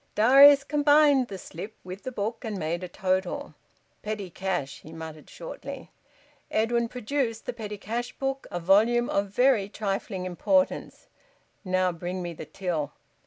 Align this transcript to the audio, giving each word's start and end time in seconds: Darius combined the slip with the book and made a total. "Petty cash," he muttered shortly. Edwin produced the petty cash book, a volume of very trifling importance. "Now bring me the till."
Darius 0.15 0.63
combined 0.63 1.27
the 1.27 1.37
slip 1.37 1.75
with 1.83 2.01
the 2.01 2.11
book 2.11 2.43
and 2.43 2.57
made 2.57 2.83
a 2.83 2.87
total. 2.87 3.53
"Petty 4.01 4.31
cash," 4.31 4.79
he 4.79 4.91
muttered 4.91 5.29
shortly. 5.29 5.91
Edwin 6.49 6.87
produced 6.87 7.45
the 7.45 7.53
petty 7.53 7.77
cash 7.77 8.11
book, 8.17 8.47
a 8.49 8.59
volume 8.59 9.11
of 9.11 9.27
very 9.27 9.69
trifling 9.69 10.25
importance. 10.25 11.05
"Now 11.63 11.91
bring 11.91 12.23
me 12.23 12.33
the 12.33 12.45
till." 12.45 12.93